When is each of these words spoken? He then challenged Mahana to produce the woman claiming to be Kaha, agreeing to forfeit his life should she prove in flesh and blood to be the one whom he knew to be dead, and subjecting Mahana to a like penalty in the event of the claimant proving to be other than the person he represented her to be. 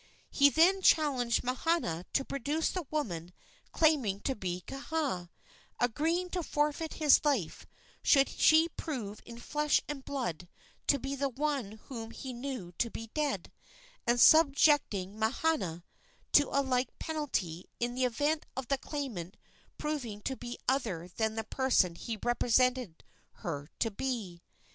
He 0.31 0.49
then 0.49 0.81
challenged 0.81 1.43
Mahana 1.43 2.05
to 2.13 2.25
produce 2.25 2.71
the 2.71 2.87
woman 2.89 3.31
claiming 3.71 4.19
to 4.21 4.35
be 4.35 4.63
Kaha, 4.65 5.29
agreeing 5.79 6.31
to 6.31 6.41
forfeit 6.41 6.93
his 6.95 7.23
life 7.23 7.67
should 8.01 8.27
she 8.27 8.67
prove 8.69 9.21
in 9.27 9.37
flesh 9.37 9.79
and 9.87 10.03
blood 10.03 10.49
to 10.87 10.97
be 10.97 11.13
the 11.13 11.29
one 11.29 11.73
whom 11.83 12.09
he 12.09 12.33
knew 12.33 12.71
to 12.79 12.89
be 12.89 13.11
dead, 13.13 13.51
and 14.07 14.19
subjecting 14.19 15.19
Mahana 15.19 15.83
to 16.31 16.49
a 16.49 16.63
like 16.63 16.97
penalty 16.97 17.67
in 17.79 17.93
the 17.93 18.05
event 18.05 18.47
of 18.57 18.69
the 18.69 18.79
claimant 18.79 19.37
proving 19.77 20.19
to 20.21 20.35
be 20.35 20.57
other 20.67 21.09
than 21.09 21.35
the 21.35 21.43
person 21.43 21.93
he 21.93 22.17
represented 22.25 23.03
her 23.45 23.69
to 23.77 23.91
be. 23.91 24.41